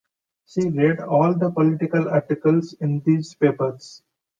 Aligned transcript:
She 0.47 0.67
read 0.67 0.99
all 0.99 1.35
the 1.37 1.51
political 1.51 2.09
articles 2.09 2.73
in 2.81 3.01
these 3.01 3.35
papers. 3.35 4.01